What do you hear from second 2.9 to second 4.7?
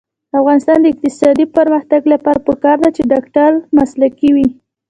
چې ډاکټر مسلکي وي.